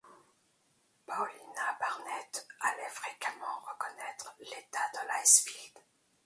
Paulina 1.05 1.77
Barnett 1.79 2.47
allaient 2.61 2.89
fréquemment 2.89 3.59
reconnaître 3.69 4.33
l’état 4.39 4.89
de 4.95 5.07
l’icefield. 5.07 5.77